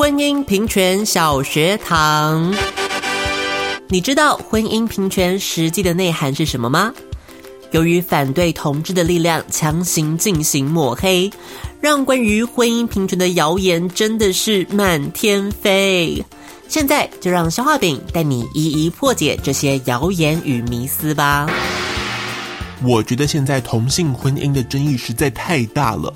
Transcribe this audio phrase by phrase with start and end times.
[0.00, 2.54] 婚姻平权小学堂。
[3.88, 6.90] 你知道婚姻平权实际的内涵是什么吗？
[7.72, 11.30] 由于反对同志的力量强行进行抹黑，
[11.82, 16.24] 让关于婚姻平权的谣言真的是满天飞。
[16.66, 21.46] 现在就让消化饼带你一一破解这些谣言与迷思吧。
[22.82, 26.10] 我觉得现在同性婚姻的争议实在太大了，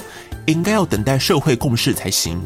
[0.46, 2.40] 应该要等待社会共识才行。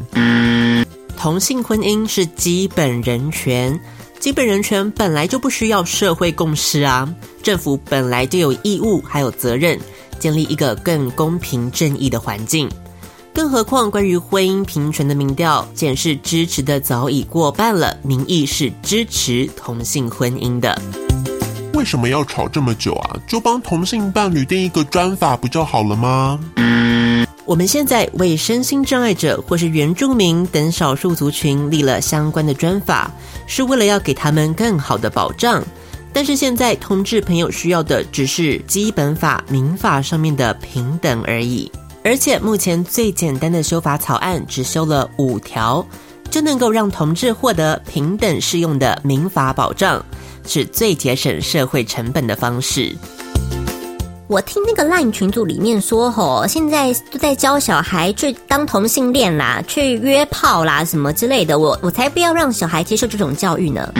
[1.19, 3.77] 同性婚姻是基本人权。
[4.21, 9.77] 基本人权本来就不需要社会共识啊，政府本来就有义务还有责任
[10.17, 12.69] 建立一个更公平正义的环境。
[13.33, 20.81] 更何况，关于婚姻平权的民调显示，支持的早已过半了，民意是支持同性婚姻的。
[21.73, 23.19] 为什么要吵这么久啊？
[23.27, 26.39] 就帮同性伴侣定一个专法不就好了吗？
[27.49, 33.11] 我们现在为身心障碍者或是原住民等少数族群立了相关的专法，
[33.47, 35.63] 是为了要给他们更好的保障。
[36.13, 41.71] 但是现在同志朋友需要的只是基本法、民法上面的平等而已。
[42.03, 45.83] 而且目前最简单的修法草案只修了五条，
[46.29, 50.05] 就能够让同志获得平等适用的民法保障，
[50.45, 52.95] 是最节省社会成本的方式。
[54.29, 61.57] 我听那个 LINE 群组里面说，吼，现在都在教小孩去当同性恋啦，去约炮啦，什么之类的。
[61.57, 63.91] 我我才不要让小孩接受这种教育呢。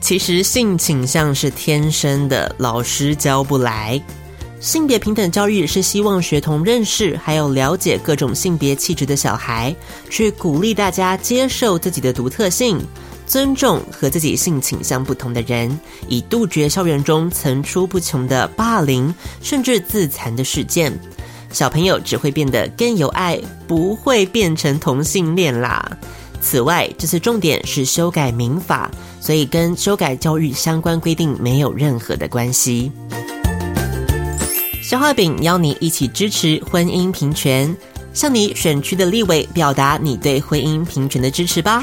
[0.00, 4.02] 其实性倾向是天生的，老师教不来。
[4.58, 9.72] 性别平等教育是希望学童认识还有了解各种性别气质的小孩，
[10.10, 12.76] 去鼓励大家接受自己的独特性。
[13.32, 20.92] 尊重和自己性倾向不同的人，以杜绝校园中层出不穷的霸凌甚至自残的事件。
[21.50, 25.96] 小朋友只会变得更有爱，不会变成同性恋啦。
[26.42, 32.92] 此外，这次重点是修改民法，所以跟修改教育相关规定没有任何的关系。
[34.82, 37.74] 消化饼邀你一起支持婚姻平权，
[38.12, 41.82] 向你选区的立委表达你对婚姻平权的支持吧。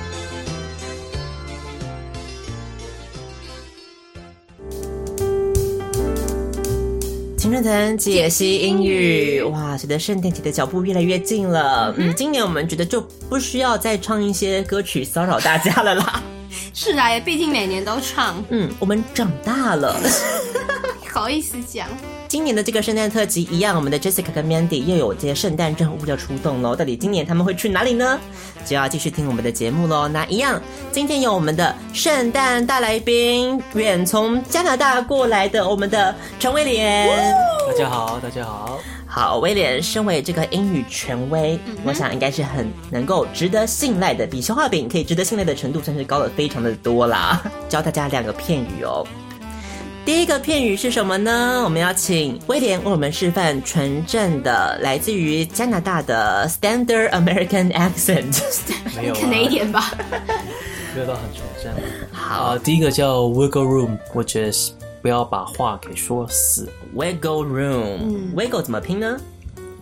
[7.97, 12.99] 解析英语，哇，随着圣诞节的脚步越来越近了，嗯，今年我们觉得就
[13.29, 16.23] 不需要再唱一些歌曲骚扰大家了啦。
[16.73, 18.43] 是啊，也毕竟每年都唱。
[18.49, 19.99] 嗯，我们长大了，
[21.11, 21.87] 好意思讲。
[22.31, 26.73] 今年的这个圣诞特辑一样，我们的 Jessica 跟 Mandy 又有这些圣诞任务要出动喽。
[26.73, 28.17] 到底今年他们会去哪里呢？
[28.65, 30.07] 就要继续听我们的节目喽。
[30.07, 30.61] 那一样，
[30.93, 37.35] 今天有我们的圣诞大来宾，远从加拿大过来的我们的陈威廉。
[37.67, 38.79] 大家好，大家好。
[39.05, 47.43] 好，威廉，身为这个英语权威，我想应该是很能够值得信赖的，比消化饼可以值得信赖的程度算是高了非常的多啦。
[47.67, 49.05] 教大家两个片语哦。
[50.03, 51.61] 第一个片语是什么呢？
[51.63, 58.41] 我们要请威廉为我们示范纯正的来自于加拿大的 Standard American accent，
[58.97, 59.93] 没有 Canadian 吧？
[60.95, 61.71] 没有到很纯正。
[62.11, 64.71] 好，第一个叫 Wiggle Room，我觉得是
[65.03, 66.67] 不要把话给说死。
[66.95, 69.17] Wiggle Room，Wiggle 怎么拼呢？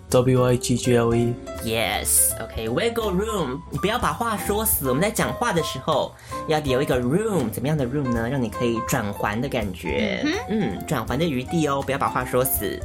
[0.10, 1.34] W I G G L E。
[1.64, 4.88] Yes，OK，Wiggle Room，你不要把话说死。
[4.90, 6.14] 我们在讲话的时候
[6.48, 8.28] 要有一个 room，怎么样的 room 呢？
[8.28, 12.80] 让你可以转环的感觉，嗯，转环的余地哦，不要把话说死。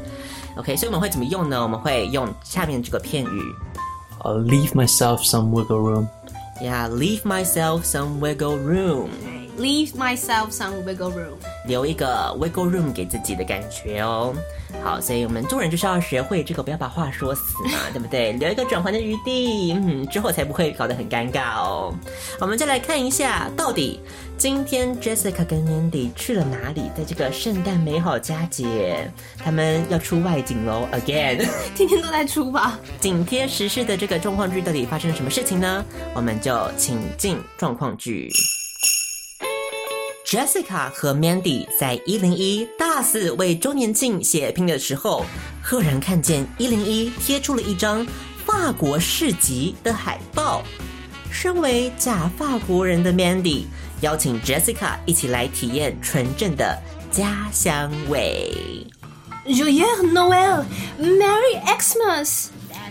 [0.57, 1.63] OK，所以我们会怎么用呢？
[1.63, 3.41] 我们会用下面这个片语
[4.23, 6.07] 呃，Leave myself some wiggle room。
[6.61, 9.09] ，Yeah，leave myself some wiggle room。
[9.57, 11.39] leave myself some wiggle room.
[11.67, 14.35] 留一个 wiggle room 给自己的感觉哦。
[14.83, 18.33] 好，所以我们做人就是要学会这个，不要把话说死嘛， 对不对？
[18.33, 21.95] 留一个转圜的余地，嗯，之后才不会搞得很尴尬哦。
[22.41, 24.01] 我们再来看一下，到底
[24.37, 26.91] 今天 Jessica 跟 Mandy 去了哪里？
[26.97, 29.09] 在这个圣诞美好佳节，
[29.39, 31.47] 他们要出外景喽，again。
[31.77, 32.79] 天天都在出吧？
[32.99, 35.85] 紧贴时事的这个状况剧到底发生了什么事情呢？
[36.15, 38.29] 我们就请进状况剧。
[40.25, 45.27] Jessica 和 Mandy 在一零一大肆为周年庆写拼的时候，
[45.63, 48.07] 赫然看见一零一贴出了一张
[48.47, 50.63] 法国市集的海报。
[51.31, 53.65] 身为假法国人的 Mandy
[54.01, 58.87] 邀请 Jessica 一起来体验纯正的家乡味。
[59.47, 60.65] Joyeux Noël!
[60.99, 62.47] Merry Xmas!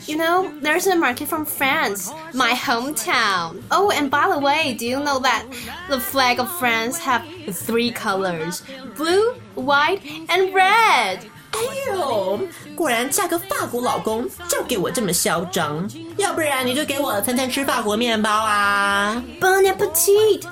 [0.06, 3.62] You know, there's a market from France, my hometown.
[3.70, 5.44] Oh, and by the way, do you know that
[5.88, 7.22] the flag of France have
[7.52, 8.62] three colors?
[8.96, 11.26] Blue, white, and red.
[11.50, 11.60] 哎
[11.92, 12.38] 呦，
[12.76, 19.20] 果然嫁个法国老公就给我这么嚣张，要不然你就给我餐餐吃法国面包啊！
[19.40, 20.42] Bon appetit!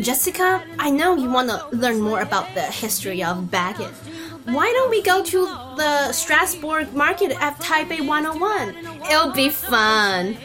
[0.00, 3.92] Jessica, I know you want to learn more about the history of baguette.
[4.46, 5.46] Why don't we go to
[5.76, 8.74] the Strasbourg market at Taipei 101?
[9.08, 10.36] It'll be fun.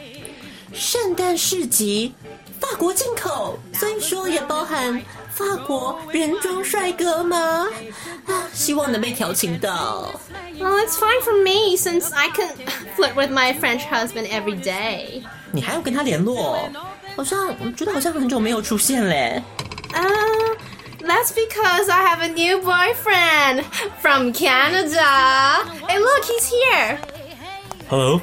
[0.72, 2.14] 圣诞市集，
[2.60, 5.02] 法国进口，所以说也包含
[5.32, 7.68] 法国人装帅哥吗？
[8.26, 10.10] 啊，希望能被调情到。
[10.58, 12.50] Well, it's fine for me since I can
[12.96, 15.22] flirt with my French husband every day.
[15.52, 16.68] 你还要跟他联络？
[17.16, 19.42] 好像我觉得好像很久没有出现嘞。
[19.92, 20.33] Uh,
[21.04, 23.64] that's because I have a new boyfriend
[24.00, 25.64] from Canada.
[25.88, 26.98] Hey, look, he's here.
[27.88, 28.20] Hello,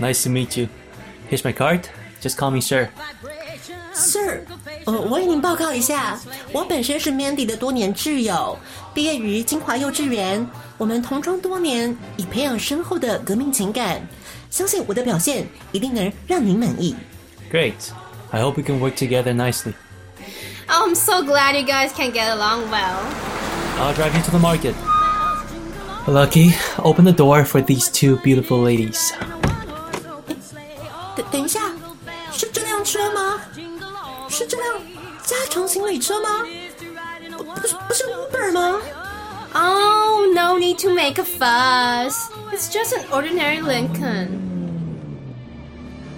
[0.00, 0.68] nice to meet you.
[1.28, 1.88] Here's my card.
[2.20, 2.88] Just call me sir.
[3.92, 4.44] Sir，
[4.84, 6.18] 呃，我为您报告一下，
[6.52, 8.56] 我本身是 Mandy 的多年挚友，
[8.94, 10.46] 毕业于金华幼稚园。
[10.76, 14.00] 我们同窗多年，已培养深厚的革命情感，
[14.50, 16.94] 相信我的表现一定能让您满意。
[17.50, 17.74] Great.
[18.30, 19.72] I hope we can work together nicely.
[20.68, 23.00] Oh, I'm so glad you guys can get along well.
[23.78, 24.74] I'll drive you to the market.
[26.06, 29.12] Lucky, open the door for these two beautiful ladies.
[31.16, 31.60] 等等一下，
[32.32, 33.40] 是这辆车吗？
[34.28, 34.74] 是这辆
[35.24, 36.46] 加长行李车吗？
[37.36, 38.80] 不不是不是 Uber 吗？
[39.54, 42.30] Oh, no need to make a fuss.
[42.52, 44.40] It's just an ordinary Lincoln.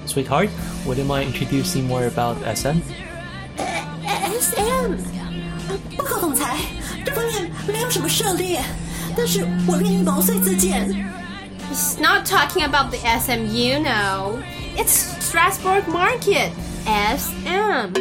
[0.07, 0.51] Sweetheart,
[0.85, 2.81] would you mind introducing more about SM?
[4.07, 4.95] S M，
[5.97, 6.57] 报告总裁，
[7.05, 8.63] 这方面没有什么涉猎，
[9.17, 10.89] 但是我愿意毛遂自荐。
[11.71, 14.39] He's not talking about the SMU, no.
[14.77, 16.51] It's Strasbourg Market.
[16.87, 17.93] SM.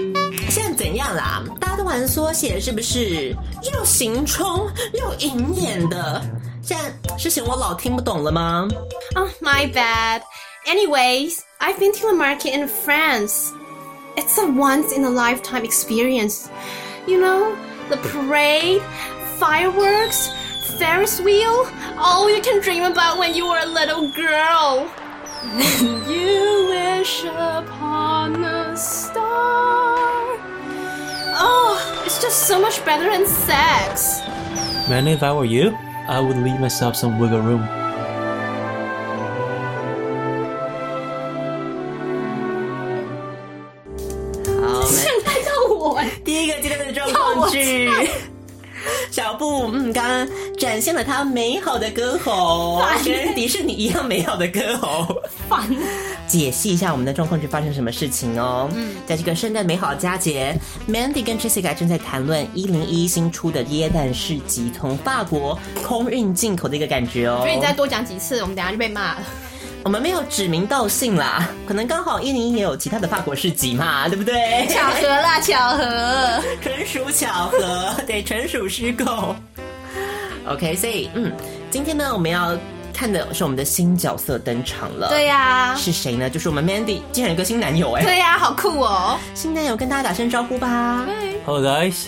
[0.50, 1.44] 现在怎样啦？
[1.60, 3.36] 大家都玩缩写是不是？
[3.72, 6.22] 又行冲又银眼的，
[6.64, 8.68] 现在是嫌我老听不懂了吗？
[9.16, 10.22] Oh, my bad.
[10.66, 13.52] Anyways, I've been to a market in France.
[14.17, 16.49] It's a once in a lifetime experience.
[17.07, 17.57] You know,
[17.89, 18.81] the parade,
[19.39, 20.31] fireworks,
[20.79, 21.69] Ferris wheel,
[21.99, 24.91] all you can dream about when you were a little girl.
[25.45, 30.25] When you wish upon a star.
[31.37, 34.21] Oh, it's just so much better than sex.
[34.89, 35.77] Man, if I were you,
[36.09, 37.84] I would leave myself some wiggle room.
[47.51, 47.91] 剧。
[49.11, 55.23] 小布，嗯，刚刚展现了他美好的歌喉，跟迪士尼一样美好的歌喉。
[55.49, 55.65] 烦。
[56.27, 58.69] 解析一下我们的状况是发生什么事情哦。
[58.75, 60.55] 嗯，在这个圣诞美好佳节
[60.87, 67.39] ，Mandy 跟 Jessica 正在谈论一零一新出的椰蛋市集从法国空运进口的一个感觉哦。
[67.41, 69.23] 所以你再多讲几次，我们等下就被骂了。
[69.85, 74.67] 我们没有指名道姓啦，可能刚好一零一也有其他的法国市集嘛，对不对？
[74.67, 76.43] 巧合啦， 巧合。
[76.63, 79.37] 纯属巧合，对，纯属虚构。
[80.49, 81.31] OK，所以嗯，
[81.71, 82.57] 今天呢，我们要
[82.95, 85.11] 看的是我们的新角色登场了。
[85.11, 86.31] 对呀、是谁呢？
[86.31, 88.03] 就是我们 Mandy，竟然有个新男友哎！
[88.03, 89.19] 对呀、好酷哦。
[89.35, 91.07] 新男友跟大家打声招呼吧。
[91.45, 92.07] Hello, guys.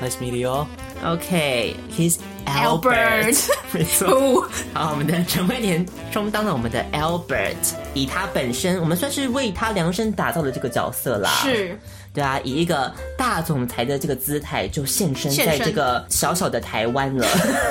[0.00, 0.66] Nice meeting you all.
[1.04, 4.48] OK，he's、Albert 没错。
[4.72, 7.54] 好，我们的陈慧莲充当了我们的 Albert，
[7.94, 11.30] 以他本身，我们算是为他量身打造的这个角色啦。
[11.42, 11.78] 是，
[12.12, 17.26] 对啊，以一个大总裁的这个姿态就现身现身在这个小小的台湾了。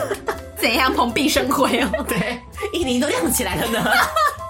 [0.58, 1.90] 怎样蓬荜生辉哦？
[2.08, 2.40] 对，
[2.74, 3.92] 一零都亮起来了呢。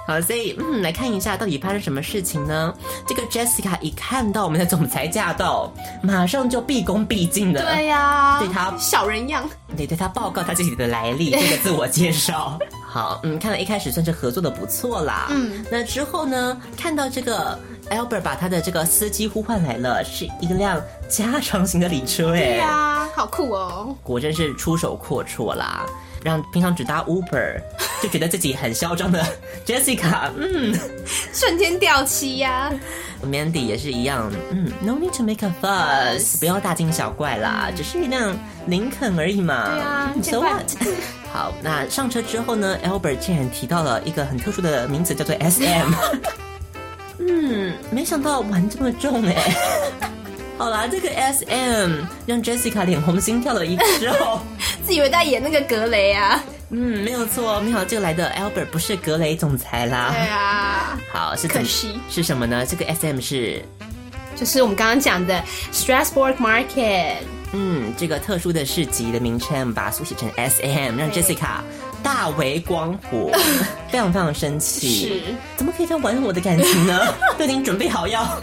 [0.08, 2.74] 好，所以嗯，来看一下到底发生什么事情呢？
[3.08, 5.72] 这个 Jessica 一看到我们的总裁驾到，
[6.04, 12.60] 马上就毕恭毕敬的对呀、对他小人样，得对他报告他自己的来历， 这个自我介绍。
[12.88, 15.28] 好，嗯，看来一开始算是合作的不错啦。
[15.32, 17.60] 嗯，那之后呢，看到这个
[17.90, 23.96] Albert 把他的这个司机呼唤来了，是一辆加长型的礼车，哎，对呀、好酷哦。
[24.04, 25.86] 果真是出手阔绰啦。
[26.24, 27.62] 让平常只搭 Uber
[28.02, 29.24] 就觉得自己很嚣张的
[29.64, 30.74] Jessica，嗯
[31.32, 32.74] 瞬间掉漆呀、
[33.24, 39.70] ，Mandy 也是一样，嗯，No need to make a fuss，不要大惊小怪啦，只是一辆林肯而已嘛。
[39.70, 40.64] 对啊嗯，So what？
[41.32, 45.94] 好，那上车之后呢，Albert 竟然提到了一个很特殊的名字，叫做 SM。
[47.20, 49.56] 嗯，没想到玩这么重哎、
[50.58, 54.40] 好啦，这个 SM 让 Jessica 脸红心跳了一周。
[54.86, 56.44] 自以为在演那个格雷啊。
[56.70, 60.12] 嗯，没有错，没想到这个来的 Albert 不是格雷总裁啦。
[60.12, 62.66] 对啊，好，是可惜是什么呢？
[62.66, 63.62] 这个 SM 是
[64.36, 65.42] 就是我们刚刚讲的
[65.72, 67.18] Strasbourg Market。
[67.54, 71.62] 嗯，这个特殊的市集的名称，把它缩写成 SM，让 Jessica
[72.06, 73.32] 大为光火，
[73.90, 75.10] 非常非常生气。
[75.10, 75.22] 是，
[75.58, 77.00] 怎么可以这样玩弄我的感情呢？
[77.36, 78.40] 都已经准备好要，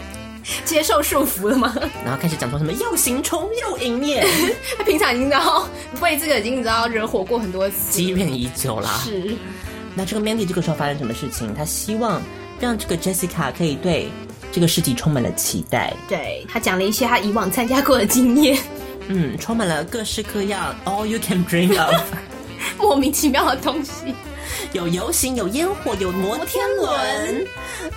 [0.65, 1.73] 接受束缚了吗？
[2.03, 4.27] 然后开始讲说什么又行冲又营业，
[4.77, 5.65] 他平常已经知道
[6.01, 7.89] 为这个已经知道惹火过很多次。
[7.89, 8.99] 积怨已久啦。
[9.05, 9.33] 是，
[9.95, 11.55] 那这个 Mandy 这个时候发生什么事情？
[11.55, 12.21] 他希望
[12.59, 14.09] 让这个 Jessica 可以对
[14.51, 15.93] 这个事情充满了期待。
[16.09, 18.57] 对他讲了一些他以往参加过的经验，
[19.07, 21.95] 嗯，充满了各式各样 all you can dream of，
[22.79, 24.13] 莫名其妙的东西。
[24.71, 27.47] 有游行，有烟火，有摩天轮。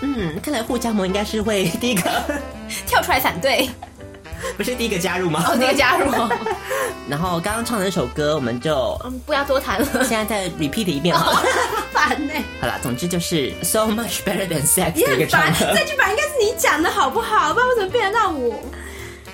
[0.00, 2.11] 嗯，看来互加盟应该是会第一个，
[2.87, 3.68] 跳出来反对，
[4.56, 5.44] 不是第一个加入吗？
[5.49, 6.30] 哦，第一个加入哦，
[7.08, 11.42] 然后刚刚唱的那首歌，我们就嗯，不要多谈了，现在再 repeat 一遍好了。
[11.92, 15.54] 烦呢、好了，总之就是 so much better than sex 也的一个很烦。
[15.54, 15.75] 场合。
[15.75, 17.52] 这句本来应该是你讲的好不好？
[17.54, 18.54] 不然为什么变得到我？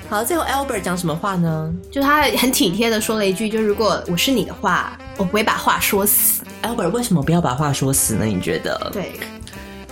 [0.08, 6.42] 好，最后 Albert 讲什么话呢就他很体贴的说了一句，就如果我是你的话，我不会把话说死。
[6.64, 8.24] ？Albert 为什么不要把话说死呢？
[8.24, 8.90] 你觉得？
[8.92, 9.12] 对，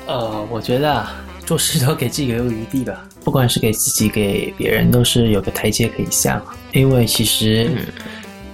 [0.08, 6.46] 呃，我觉得啊，做事都给自己留个余地吧，不管是给自己给别人，都是有个台阶可以下嘛。
[6.72, 7.70] 因为其实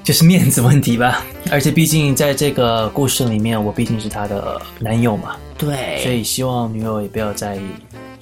[0.04, 7.62] 就是面子问题吧，而且毕竟在这个故事里面，我毕竟是他的男友嘛，对，所以希望女友也不要在意，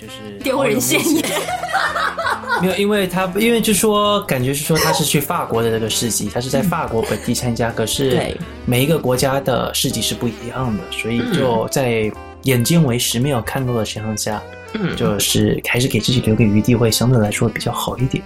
[0.05, 1.25] 就是 丢人现眼。
[2.61, 12.11] 没有，因为他因为就说感觉是说他是去法国的那个市集，他是在法国本地参加，可是对每一个国家的市集是不一样的，所以就在
[12.43, 14.59] 眼见为实没有看到的情况下，嗯
[14.97, 18.23] 就是还是给自己留个余地，会相对来说比较好一点。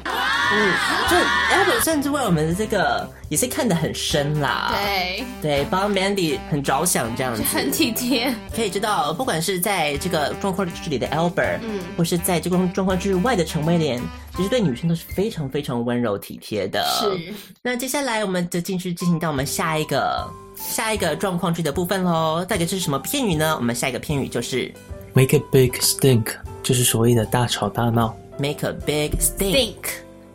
[0.50, 0.72] 嗯
[1.10, 4.72] 就 Albert 甚至为我们的这个也是看得很深啦。
[4.74, 7.42] 对，对，帮 Mandy 很着想这样子。
[7.42, 8.34] 很体贴。
[8.54, 14.00] 可以知道，不管是在这个状况剧里的 Albert，嗯或是在这个状况剧外的陈威廉，
[14.36, 16.82] 其实对女生都是非常非常温柔体贴的。
[16.98, 17.34] 是。
[17.62, 20.26] 那接下来我们就继续进行到我们下一个
[20.56, 22.44] 下一个状况剧的部分喽。
[22.46, 23.54] 到底是什么片语呢？
[23.56, 24.72] 我们下一个片语就是
[25.14, 26.26] Make a big stink，
[26.62, 28.16] 就是所谓的大吵大闹。
[28.38, 29.74] make a big stink。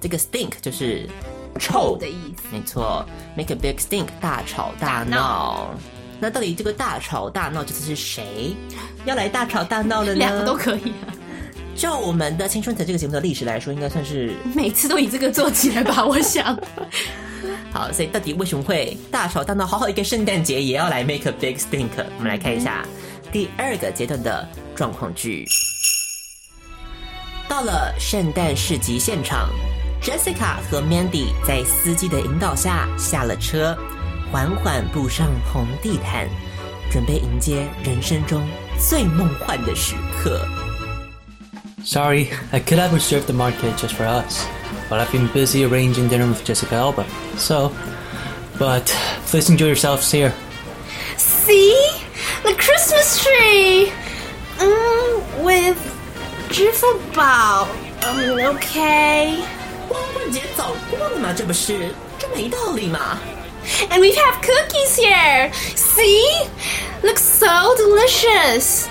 [0.01, 1.07] 这个 stink 就是
[1.57, 2.43] 臭的意思。
[2.51, 3.05] 没错
[3.37, 5.75] ，make a big stink，大吵大大闹闹。
[6.19, 8.55] 那到底这个大吵大闹这次是谁
[9.05, 10.19] 要来大吵大闹的呢？
[10.19, 11.11] 两个都可以啊，
[11.75, 16.57] 就我们的《青春的》这个节目的历史来说，应该算是 每次都以这个做起来吧，我想。
[17.71, 17.91] 好。
[17.91, 19.65] 所以到底为什么会大吵大闹？
[19.65, 21.89] 好好一个圣诞节也要来 make a big stink？
[22.17, 22.85] 我们来看一下
[23.31, 25.46] 第二个阶段的状况剧。
[27.48, 29.48] 到了圣诞市集现场，
[30.02, 33.76] Jessica 和 Mandy 在司机的引导下下了车，
[34.30, 36.28] 缓缓步上红地毯，
[36.92, 38.46] 准备迎接人生中
[38.78, 40.46] 最梦幻的时刻。
[41.84, 44.44] Sorry, I could have reserved the market just for us,
[44.90, 47.06] but I've been busy arranging dinner with Jessica Alba.
[47.38, 47.72] So,
[48.58, 48.92] but
[49.30, 50.32] please enjoy yourselves here.
[51.16, 51.74] See
[52.42, 53.90] the Christmas tree.
[54.62, 55.76] Um, with
[56.50, 57.68] 支付宝。
[58.02, 59.36] Um, okay.
[59.88, 61.94] 光棍节早过了嘛，这不是？
[62.18, 63.18] 这没道理嘛！
[63.90, 65.50] And we have cookies here.
[65.76, 66.22] See?
[67.02, 68.88] Looks so delicious.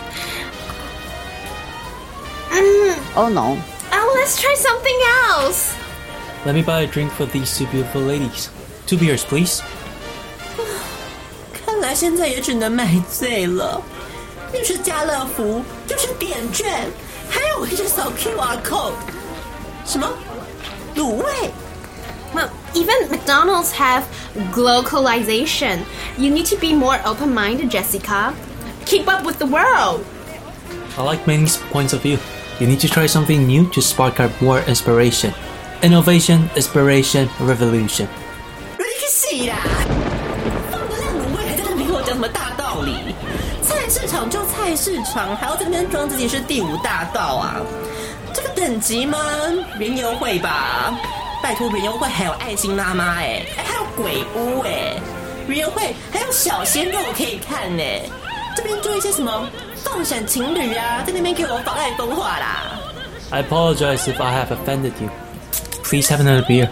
[2.52, 3.58] Mm, Oh no.
[3.92, 4.98] oh, let's try something
[5.30, 5.74] else.
[6.46, 8.50] Let me buy a drink for these two beautiful ladies.
[8.86, 9.62] Two beers, please.
[11.54, 13.82] 看来现在也只能买醉了。
[14.54, 16.90] 又是家乐福，就是点券，
[17.30, 18.94] 还有一直扫 QR code。
[19.86, 20.08] 什么？
[20.96, 21.52] 卤味？
[22.34, 24.04] Well, even McDonald's have
[24.54, 25.80] globalization.
[26.18, 28.34] You need to be more open-minded, Jessica.
[28.88, 30.04] keep up with the world.
[30.98, 32.18] I like Manny's points of view.
[32.60, 35.34] You need to try something new to spark up more inspiration.
[35.84, 38.08] Innovation, inspiration, revolution.
[38.78, 39.58] 你个戏啦！
[43.93, 47.57] 市场就菜市场，还要在那边装自己是第五大道啊？
[48.33, 49.19] 这个等级吗？
[49.79, 50.99] 园游会吧？
[51.43, 54.95] 拜托，园游会还有爱心妈妈哎、哎还有鬼屋哎、
[55.47, 58.01] 园游会还有小鲜肉可以看哎、
[58.57, 59.47] 这边做一些什么
[59.85, 62.63] 放闪情侣啊，在那边给我妨碍风化啦
[63.29, 65.11] ！I apologize if I have offended you.
[65.85, 66.71] Please have another beer.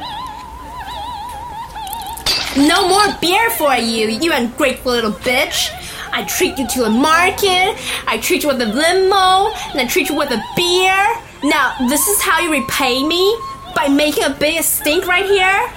[2.56, 5.68] No more beer for you, you ungrateful little bitch.
[6.11, 7.75] I treat you to a market,
[8.07, 10.95] I treat you with a limo, and I treat you with a beer.
[11.43, 13.35] Now, this is how you repay me?
[13.75, 15.69] By making a big stink right here?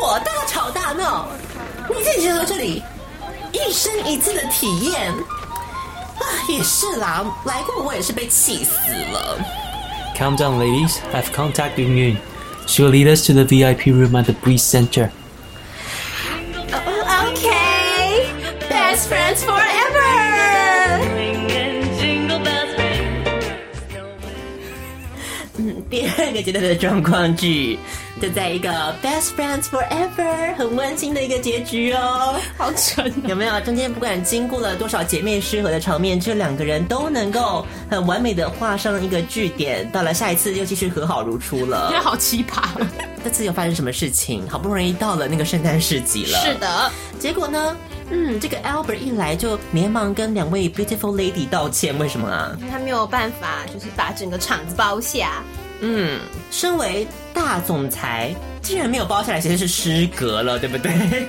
[0.00, 1.26] 我大吵大闹，
[1.88, 2.82] 你自己来这里，
[3.52, 9.38] 一生一次的体验啊，也是啦，来过我也是被气死了。
[10.16, 10.98] Calm down, ladies.
[11.12, 12.18] I've contacted Yun.
[12.66, 15.10] She will lead us to the VIP room at the Breeze Center.
[19.01, 21.01] Best friends forever!
[25.89, 27.77] 第二个阶段的状况剧，
[28.21, 28.69] 就在一个
[29.03, 32.39] best friends forever 很温馨的一个结局哦。
[32.57, 33.59] 好蠢有没有？
[33.61, 39.89] 中间不管经过了多少姐妹失和的场面，这两个人都能够很完美的画上一个句点。
[39.91, 41.91] 到了下一次又继续和好如初了。
[42.01, 42.61] 好奇葩。
[43.23, 44.47] 这次又发生什么事情？
[44.49, 47.75] 好不容易到了那个圣诞市集了，是的，结果呢？
[48.11, 52.55] 嗯，这个 Albert 一来就连忙跟两位 beautiful lady 道歉，为什么啊？
[52.59, 55.41] 因为他没有办法，就是把整个场子包下。
[55.79, 56.19] 嗯，
[56.51, 60.91] 身为大总裁，竟然没有包下来，其实是失格了，对不对？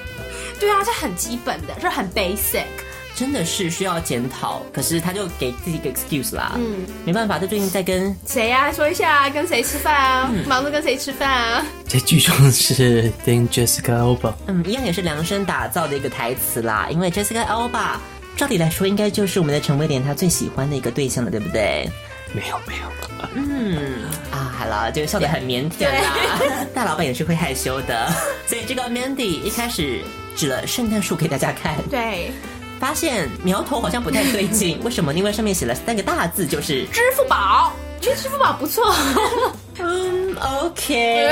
[0.61, 2.65] 对啊，这很基本的，这很 basic。
[3.15, 6.53] 真的是需要检讨，可是他就给自己一个 excuse 啦。
[6.57, 10.31] 嗯，没办法，他最近在跟谁呀、说一下，跟谁吃饭啊？
[10.47, 11.67] 忙着跟谁吃饭啊？
[11.89, 14.33] 这剧中是 Dame Jessica Alba。
[14.47, 16.89] 嗯，一样也是量身打造的一个台词啦。
[16.91, 17.97] 因为 Jessica Alba，
[18.37, 21.89] 照理来说应该就是我们的陈威廉他最喜欢的一个对象了，对不对？
[22.35, 22.83] 没有没有，
[23.35, 26.17] 嗯啊，好了，就笑得很腼腆啦。
[26.75, 28.11] 大老板也是会害羞的，
[28.47, 30.01] 所以这个 Mandy 一开始
[30.35, 32.33] 指了圣诞树给大家看，对，
[32.83, 34.77] 发现苗头好像不太对劲。
[34.83, 35.15] 为什么？
[35.15, 38.93] 因为上面写了三个大字，就是支付宝，觉 得支付宝不错。
[39.79, 41.31] 嗯，OK，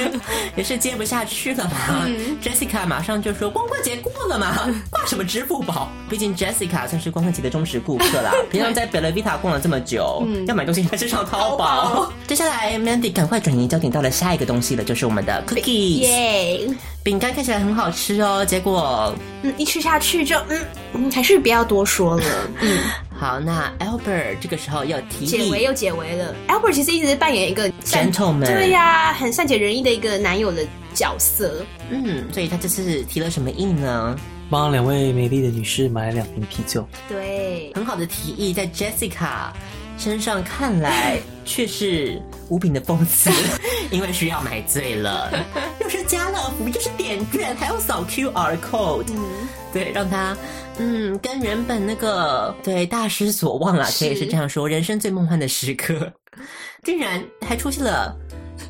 [0.56, 2.06] 也是接不下去了嘛。
[2.42, 4.56] Jessica 马上就说：“光棍节过了嘛，
[4.90, 5.90] 挂什么支付宝？
[6.08, 12.10] 毕竟 Jessica 算是光棍节的忠实顾客啦， 平常在 Bella Vita 逛了这么久，要买东西还是上淘宝。
[12.26, 16.68] 接下来 Mandy 赶快转移焦点到了下一个东西了，就是我们的 cookies 耶，
[17.02, 18.44] 饼干，看起来很好吃哦。
[18.44, 20.60] 结果嗯，一吃下去就嗯
[20.94, 22.24] 嗯，还是不要多说了。
[22.60, 22.78] 嗯，
[23.22, 26.34] 好，那 Albert 这个时候要提议，解围又解围了。
[26.48, 31.64] Albert 其实一直扮演一个善 Gentleman 对呀、很善解人意的一个男友的角色。
[31.88, 34.16] 嗯，所以他这次提了什么意呢？
[34.50, 36.84] 帮两位美丽的女士买了两瓶啤酒。
[37.08, 39.52] 对，很好的提议，在 Jessica
[39.96, 43.30] 身上看来 却是无比的讽刺，
[43.92, 45.32] 因为需要买醉了，
[45.80, 50.36] 又是家乐福，又是点券，还要扫 QR code，嗯，对，让他
[50.78, 56.12] 嗯跟原本那个对大失所望啊，可以是这样说，人生最梦幻的时刻，
[56.82, 58.16] 竟然还出现了。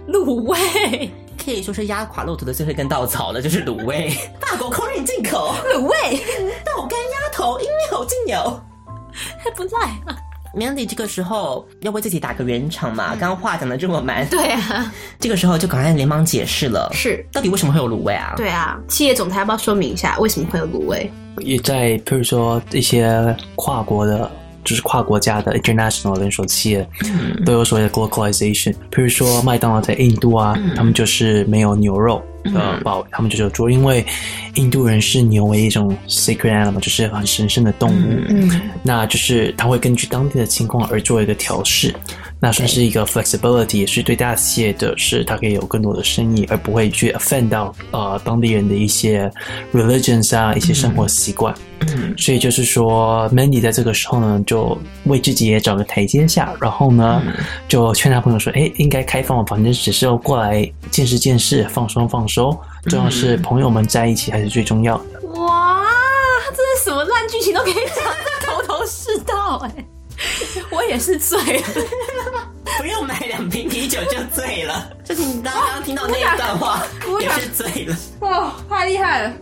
[0.08, 1.10] 卤味，
[1.42, 4.10] 可以说是压垮骆驼的最后一根稻草了，就是卤味，
[4.40, 6.24] 法国空运进口，卤味
[6.64, 8.60] 豆干鸭头，应有尽有。
[9.38, 10.16] 还不赖啊。
[10.54, 18.34] Mandy 这个时候要为自己打个圆场嘛，刚刚话讲的这么满，对啊，这个时候就赶快连忙解释了，是，到底为什么会有卤味啊？
[18.36, 18.78] 对啊。
[18.88, 21.10] 企业总裁要不要说明一下为什么会有卤味？
[21.38, 24.30] 也在，譬如说一些跨国的，
[24.64, 26.88] 就是跨国家的 international 连锁企业，
[27.44, 28.75] 都有所谓的 globalization。
[28.90, 34.05] 比如说麦当劳在印度啊，他们就是没有牛肉的包，他们就是有猪，因为
[34.55, 38.25] 印度人视牛为一种 sacred animal，就是很神圣的动物。
[38.29, 41.94] 嗯，那就是他会根据当地的情况而做一个调试，
[42.44, 49.31] 那算是一个 flexibility，也是对大企业的是它可以有更多的生意，而不会去 offend 到呃当地人的一些
[49.72, 51.55] religions 啊一些生活习惯。
[51.83, 52.12] 嗯。
[52.18, 57.22] 所以就是说，Mandy 在这个时候呢，就为自己也找个台阶下，然后呢，
[57.68, 65.28] 就劝他朋友说：“哎，应该开放，反正只是要过来见识见识，放松放松，重要是朋友们在一起还是最重要的。
[65.35, 65.85] 哇，
[66.44, 69.72] 他真的什么烂剧情都可以讲的头头是道哎、
[70.70, 71.66] 我也是醉了，
[72.78, 76.82] 不用买两瓶啤酒就醉了， 就是你刚刚听到那一段话，
[77.20, 77.96] 也是醉了。
[78.20, 79.32] 哇，太厉害了！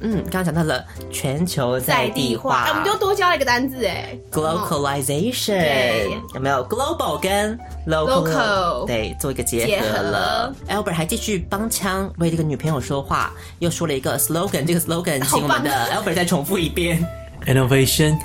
[0.00, 4.16] 嗯，刚刚讲到了全球在地化，哎我们就多教了一个单字哎。
[4.30, 6.18] Globalization 对。
[6.34, 17.04] 有没有？Global 跟 local, Local 对做一个结结合合了？Albert 还继续帮腔为这个女朋友说话，又说了一个 slogan，这个 slogan 请我们的 Albert 再重复一遍。
[17.46, 18.18] Innovation,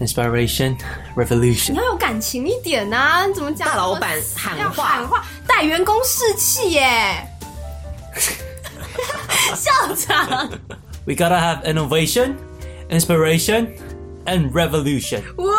[0.00, 0.76] inspiration,
[1.16, 1.78] revolution 你。
[1.78, 3.68] 要有感情一点呐、你怎么讲？
[3.68, 7.26] 大老板喊要话喊话，带员工士气耶！
[9.54, 10.50] 校长，
[11.04, 12.34] We gotta have innovation,
[12.90, 13.68] inspiration,
[14.26, 15.22] and revolution.
[15.36, 15.50] 哇！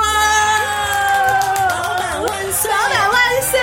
[1.70, 2.72] 老板万岁！
[2.72, 3.60] 老板万岁！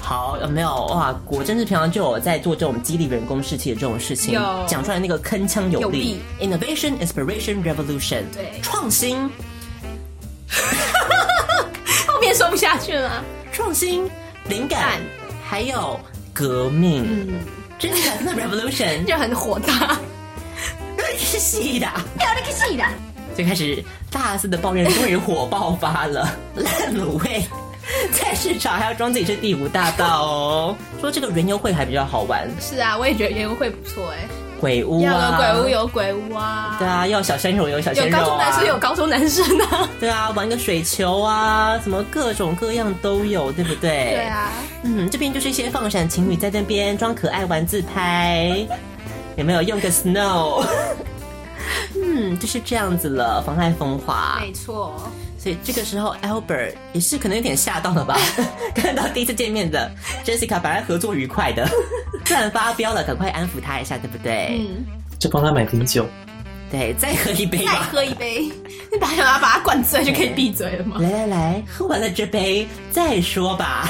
[0.00, 1.12] 好，有没有哇？
[1.26, 6.20] 果真是平常就有在做这种激励员工士气的这种事情，有讲出来那个铿锵有力。
[6.40, 9.28] Innovation, inspiration, revolution，对创新，
[12.07, 13.23] 后面说不下去了。
[13.51, 14.09] 创新，
[14.49, 14.91] 灵感感，
[15.47, 15.99] 还有
[16.33, 17.03] 革命。
[17.05, 17.39] 嗯，
[17.77, 19.97] 真的真的 revolution 就很火大，
[21.17, 21.85] 是戏的，
[22.19, 22.83] 要那个戏的。
[23.35, 27.43] 就开始大肆的抱怨，终于火爆发了， 烂卤味。
[28.13, 34.19] 菜市场还要装自己是第五大道哦，说这个园游会还比较好玩，是啊，我也觉得园游会不错哎。
[34.63, 39.89] 鬼屋要啊，有鬼屋有鬼屋啊，对啊，要小鲜肉有小鲜有肉、啊，高中男生有高中男生啊。
[39.99, 44.13] 对啊，玩个水球啊，什么各种各样都有，对不对？
[44.15, 44.23] 对。
[44.23, 44.49] 啊，
[44.83, 48.65] 嗯，这边就是一些放闪情侣在那边装可爱玩自拍，
[49.35, 50.65] 有没有用个 snow？
[52.01, 54.39] 嗯，就是这样子了，妨碍风化。
[54.41, 54.93] 没错。
[55.37, 58.17] 所以这个时候，Albert 也是可能有点吓到了吧？
[58.73, 59.91] 看到第一次见面的
[60.23, 61.67] Jessica，本来合作愉快的，
[62.23, 64.57] 突然发飙了，赶快安抚他一下，对不对？
[64.57, 64.85] 嗯，
[65.19, 66.07] 就帮他买瓶酒。
[66.71, 67.89] 对，再喝一杯再吧。
[67.91, 68.49] 喝一杯，
[68.91, 70.95] 你打想要把他灌醉就可以闭嘴了吗？
[70.99, 73.87] 来来来，喝完了这杯再说吧。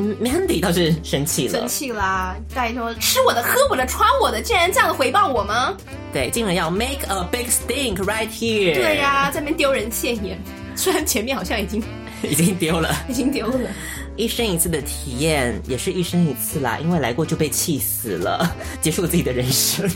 [0.00, 2.34] 嗯，Mandy 倒是生气了生，气啦！
[2.54, 5.76] 拜托，吃我的，喝我的，穿我的，竟然这样回报我吗？
[6.10, 8.74] 对，竟然要 make a big stink right here。
[8.74, 10.38] 对呀、在那边丢人现眼。
[10.74, 11.82] 虽然前面好像已经
[12.24, 12.96] 已经丢了。
[13.08, 13.68] 已经丢了，
[14.16, 19.90] 一生一次的体验也是一生一次啦，因为来过就被气死了，结束了自己的人生。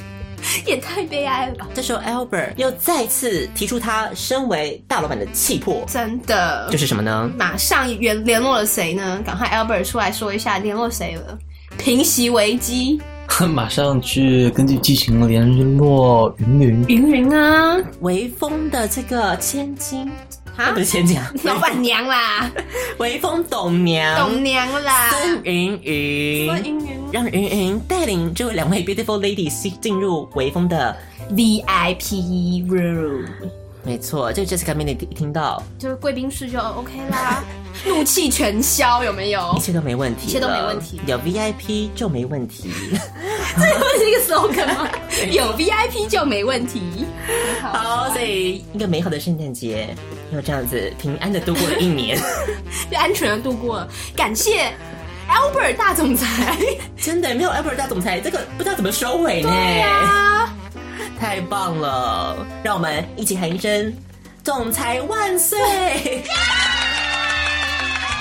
[0.66, 1.66] 也太悲哀了吧！
[1.74, 7.30] 这时候 Albert 又再次提出他身为大老板的气魄，真的，就是什么呢？
[7.36, 9.20] 马上联联络了谁呢？
[9.24, 11.38] 赶快 Albert 出来说一下联络谁了？
[11.76, 13.00] 平息危机，
[13.52, 16.84] 马上去根据剧情联络云云。
[16.88, 20.10] 云云啊，微风的这个千金。
[20.56, 22.48] 啊不是千金啊， 老板娘啦，
[22.98, 30.96] 微风董娘，董娘啦，孙云云，孙云云让云云带领这位两位 beautiful ladies 进入微风的
[31.30, 33.24] ，VIP room，
[33.84, 37.44] 没错，这个 Jessica Mandy 一听到就是贵宾室就 OK 啦，
[37.86, 39.60] 怒气全消，有没有一？
[39.60, 42.68] 切都没问题，一切都没问题有 VIP 就没问题。
[43.54, 44.88] 这不是一个 slogan 吗？
[45.30, 46.82] 有 VIP 就没问题。
[47.62, 49.94] 好，所以一个美好的圣诞节，
[50.32, 52.18] 又这样子平安的度过了一年，
[52.90, 54.72] 就 安全的度过了，感谢
[55.28, 56.58] Albert 大总裁。
[56.96, 59.48] 真的没有 Albert 大总裁，这个不知道怎么收尾呢。
[59.50, 60.48] 对呀、
[61.18, 62.36] 太棒了！
[62.62, 63.92] 让我们一起喊一声
[64.42, 65.58] “总裁万岁”！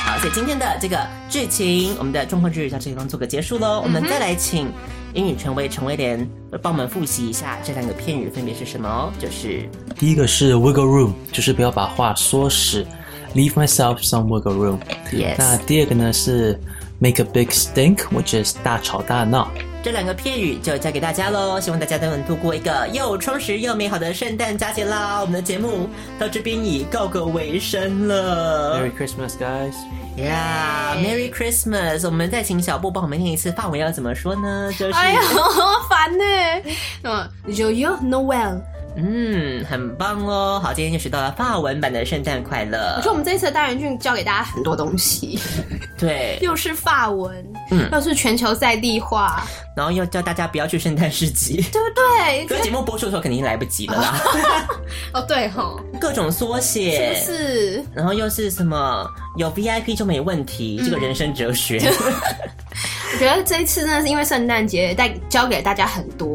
[0.06, 3.80] 好，所以今天的这个剧情，我们的状况剧到这地方做个结束喽。
[3.82, 4.70] 我们再来请
[5.14, 6.30] 英语权威陈威廉
[6.62, 12.86] 帮我们复习一下这两个片语分别是什么哦，就是第一个是 wiggle room，就是不要把话说死
[13.34, 14.78] ，leave myself some wiggle room。
[15.14, 15.36] yes。
[15.38, 16.60] 那第二个呢是
[17.04, 19.52] make a big stink，which is 大吵大闹。
[19.84, 25.20] 这两个片语就交给大家喽，希望大家都能度过一个又充实又美好的圣诞佳节啦！
[25.20, 28.80] 我们的节目到这边已告个尾声了。
[28.80, 32.06] Merry Christmas, guys！Yeah，Merry Christmas！
[32.06, 34.72] 我们再请小布帮我们念一次法文要怎么说呢？
[34.80, 36.24] 就是，哎呀，好烦呢。
[37.04, 38.62] 嗯，Joyeux Noel。
[38.96, 40.60] 嗯，很棒哦。
[40.64, 43.06] 好，今天就学到了法文版的圣诞快乐我觉。
[43.06, 45.40] 得我们这一次的单元剧教给大家很多东西，
[45.98, 49.44] 对， 又是法文，嗯又是全球在地化，
[49.76, 51.56] 然后又叫大家不要去圣诞市集。
[51.72, 52.46] 对不对？
[52.48, 54.22] 可是节目播出的时候肯定来不及了啦，
[55.14, 57.84] 哦，对吼，各种缩写，是不是？
[57.94, 61.80] 然后又是什么有 VIP 就没问题，这个人生哲学。
[63.14, 66.33] 我觉得这一次真的是因为圣诞节带教给大家很多，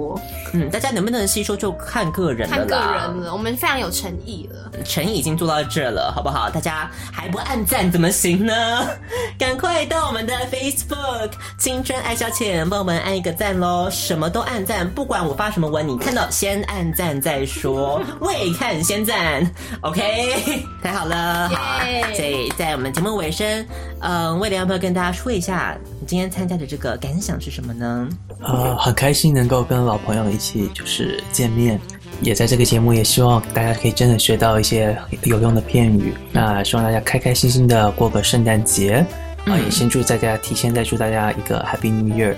[0.52, 2.74] 嗯，大家能不能吸收就看个人了看个。
[2.76, 4.70] 人了，我们非常有诚意了。
[4.84, 6.48] 诚意已经做到这了，好不好？
[6.50, 8.54] 大家还不按赞怎么行呢？
[9.38, 13.88] 赶快到我们的 Facebook 青春爱消遣，帮我们按一个赞喽！
[13.90, 19.48] 什么都按赞，不管我发什么文，你看到先按赞再说，未看先赞，
[19.82, 20.62] OK？
[20.82, 23.66] 太好了，好耶所以在我们节目尾声，
[24.00, 28.08] 嗯，威廉要不要跟大家说一下，你今天参加的这个感想是什么呢？
[28.40, 31.78] 呃，很开心能够跟老朋友一起就是见面，
[32.22, 36.14] 也在这个节目也希望大家可以真的学到一些有用的片语。
[36.32, 39.04] 那希望大家开开心心的过个圣诞节，
[39.44, 42.34] 啊、也先祝大家提前再祝大家一个 Happy New Year。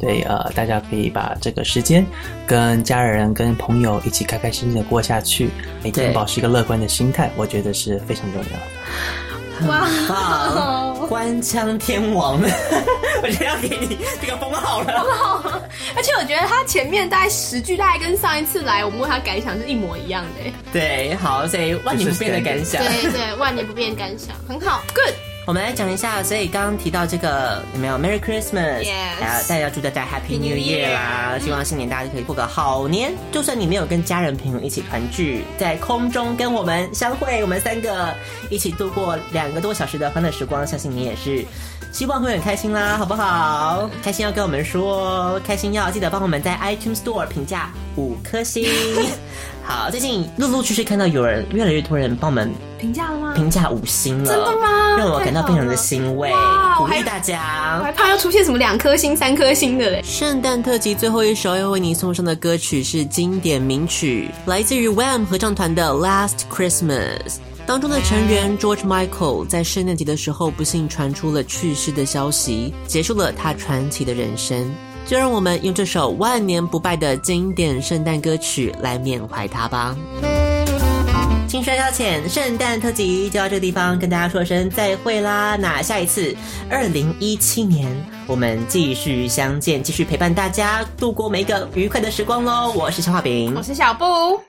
[0.00, 2.06] 对，呃，大家可以把这个时间
[2.46, 5.50] 跟家人、跟朋友一起开开心心的过下去，
[5.82, 9.68] 每天保持一个乐观的心态，我觉得是非常重要的。
[9.68, 12.38] 哇棒， 官腔天王，
[13.22, 15.02] 我觉得要给你这个封号了。
[15.02, 15.62] 封 号
[15.96, 20.52] 而且我觉得他前面大概十句，大概跟上一次来我们问他感想是一模一样的。
[20.70, 22.82] 对，好，所以万年不变的感想。
[22.84, 25.14] 对对，万年不变感想，很好，good。
[25.46, 28.20] 我们来讲一下，所以刚刚提到这个有没有 Merry 有
[29.46, 31.38] 大家祝大家 Happy New Year 啦！
[31.38, 33.12] 希望新年大家可以过个好年。
[33.30, 38.14] 就算你没有跟家人朋友一起团聚，在空中跟我们相会，我们三个
[38.48, 41.44] 一起度过两个多小时的欢乐时光，相信你也是。
[41.92, 43.88] 希望会很开心啦，好不好？
[44.02, 48.66] 开心要跟我们说，开心要记得帮我们在 iTunes Store 评价五颗星。
[49.66, 53.32] 好，最近陆陆续续看到有人越来越多人帮我们评价了吗？
[53.34, 56.30] 评价五星了，真的吗让我感到非常的欣慰，
[56.76, 57.92] 鼓励大家我家还。
[57.92, 60.02] 怕要出现什么两颗星、三颗星的嘞。
[60.04, 67.18] 圣诞特辑最后一首要为你送上的歌曲是经典名曲，来自于 Wham 合唱团的《Last Christmas》。
[67.66, 74.70] 当中的成员 George Michael 在圣诞节的时候不幸传出了去世的消息，结束了他传奇的人生。
[75.06, 79.96] 就让我们用这首万年不败的经典圣诞歌曲来缅怀他吧。
[81.46, 85.54] 青春消遣圣诞特辑就到这个地方，跟大家说声再会啦。
[85.56, 86.34] 那下一次，
[86.68, 87.88] 二零一七年，
[88.26, 92.72] 我们继续相见，继续陪伴大家度过每一个愉快的时光喽。
[92.72, 94.04] 我是小画饼我，是小布，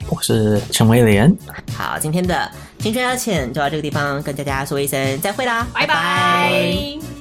[0.08, 1.32] 我是陈威廉。
[1.72, 7.15] 好，今天的青春消遣就到这个地方，跟大家说一声再会啦，拜拜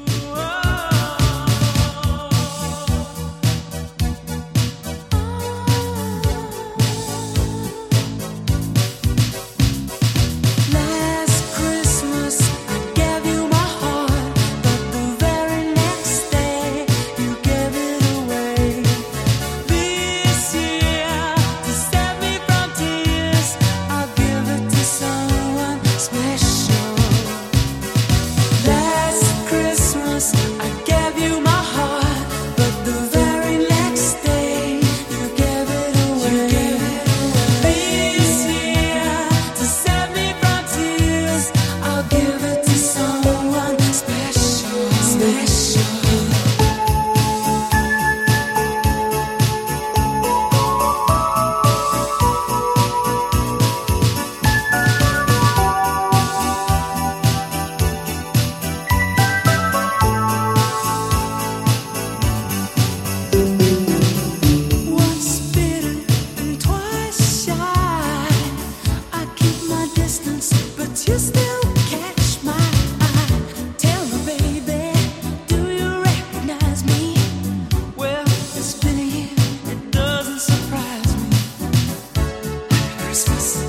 [83.15, 83.64] Christmas.